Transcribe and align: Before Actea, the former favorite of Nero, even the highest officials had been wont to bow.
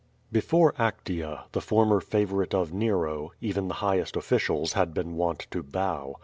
Before 0.31 0.73
Actea, 0.79 1.43
the 1.51 1.61
former 1.61 1.99
favorite 2.01 2.55
of 2.55 2.73
Nero, 2.73 3.33
even 3.39 3.67
the 3.67 3.75
highest 3.85 4.15
officials 4.15 4.73
had 4.73 4.95
been 4.95 5.13
wont 5.15 5.45
to 5.51 5.61
bow. 5.61 6.15